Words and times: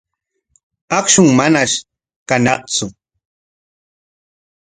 Akshun 0.97 1.29
manash 1.37 1.75
kañaqtsu. 2.29 2.85